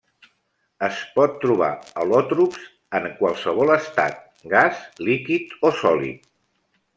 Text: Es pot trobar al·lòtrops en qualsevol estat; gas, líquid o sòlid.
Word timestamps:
Es 0.85 1.01
pot 1.17 1.35
trobar 1.43 1.69
al·lòtrops 2.03 2.63
en 3.01 3.05
qualsevol 3.19 3.75
estat; 3.75 4.19
gas, 4.55 4.81
líquid 5.11 5.55
o 5.71 5.73
sòlid. 5.85 6.27